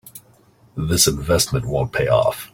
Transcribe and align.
This 0.75 1.05
investment 1.05 1.67
won't 1.67 1.93
pay 1.93 2.07
off. 2.07 2.49